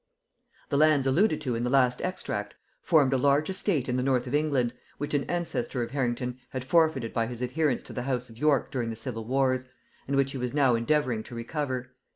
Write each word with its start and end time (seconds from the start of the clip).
The 0.69 0.77
lands 0.79 1.05
alluded 1.05 1.41
to 1.41 1.53
in 1.53 1.63
the 1.63 1.69
last 1.69 2.01
extract, 2.01 2.55
formed 2.81 3.13
a 3.13 3.19
large 3.19 3.51
estate 3.51 3.87
in 3.87 3.97
the 3.97 4.01
north 4.01 4.25
of 4.25 4.33
England, 4.33 4.73
which 4.97 5.13
an 5.13 5.25
ancestor 5.25 5.83
of 5.83 5.91
Harrington 5.91 6.39
had 6.49 6.65
forfeited 6.65 7.13
by 7.13 7.27
his 7.27 7.43
adherence 7.43 7.83
to 7.83 7.93
the 7.93 8.01
house 8.09 8.27
of 8.27 8.39
York 8.39 8.71
during 8.71 8.89
the 8.89 8.95
civil 8.95 9.25
wars, 9.25 9.67
and 10.07 10.15
which 10.17 10.31
he 10.31 10.39
was 10.39 10.55
now 10.55 10.73
endeavouring 10.73 11.21
to 11.21 11.35
recover. 11.35 11.91